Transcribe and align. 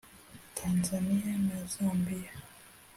Tanzania 0.55 1.37
na 1.37 1.67
Zambia 1.67 2.31